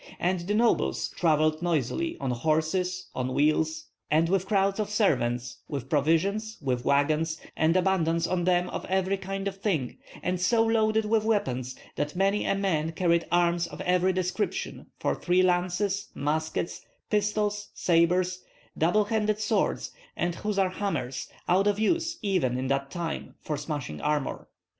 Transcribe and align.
And 0.19 0.39
the 0.39 0.55
nobles 0.55 1.09
travelled 1.09 1.61
noisily 1.61 2.17
on 2.19 2.31
horses, 2.31 3.11
on 3.13 3.35
wheels, 3.35 3.85
and 4.09 4.29
with 4.29 4.47
crowds 4.47 4.79
of 4.79 4.89
servants, 4.89 5.57
with 5.67 5.91
provisions, 5.91 6.57
with 6.59 6.83
wagons, 6.83 7.39
and 7.55 7.77
abundance 7.77 8.25
on 8.25 8.45
them 8.45 8.67
of 8.69 8.83
every 8.85 9.17
kind 9.17 9.47
of 9.47 9.57
thing, 9.61 9.99
and 10.23 10.41
so 10.41 10.65
loaded 10.65 11.05
with 11.05 11.23
weapons 11.23 11.75
that 11.97 12.15
many 12.15 12.45
a 12.45 12.55
man 12.55 12.93
carried 12.93 13.27
arms 13.31 13.67
of 13.67 13.79
every 13.81 14.11
description 14.11 14.87
for 14.97 15.13
three 15.13 15.43
lances, 15.43 16.07
muskets, 16.15 16.81
pistols, 17.11 17.69
sabres, 17.75 18.43
double 18.75 19.03
handed 19.03 19.39
swords 19.39 19.91
and 20.15 20.33
hussar 20.33 20.69
hammers, 20.69 21.29
out 21.47 21.67
of 21.67 21.77
use 21.77 22.17
even 22.23 22.57
in 22.57 22.65
that 22.69 22.89
time, 22.89 23.35
for 23.39 23.55
smashing 23.55 24.01
armor. 24.01 24.47